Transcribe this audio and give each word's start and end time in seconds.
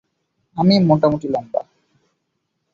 আমি 0.57 0.75
মোটামুটি 0.81 1.27
লম্বা। 1.27 1.61